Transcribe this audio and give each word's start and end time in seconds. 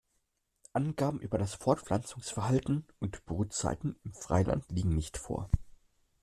Angaben 0.73 1.19
über 1.21 1.37
das 1.37 1.53
Fortpflanzungsverhalten 1.53 2.87
und 2.97 3.23
Brutzeiten 3.27 3.95
im 4.03 4.15
Freiland 4.15 4.65
liegen 4.71 4.95
nicht 4.95 5.15
vor. 5.19 5.47